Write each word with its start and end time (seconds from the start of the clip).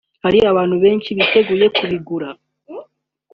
hari 0.23 0.39
abantu 0.51 0.75
benshi 0.83 1.09
biteguye 1.17 1.65
kubigura 1.75 2.27